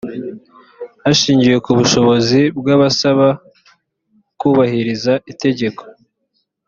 hashingiwe 1.03 1.57
ku 1.65 1.71
bushobozi 1.79 2.39
bw 2.59 2.67
abasaba 2.75 3.27
kubahiriza 4.39 5.13
itegeko 5.31 5.81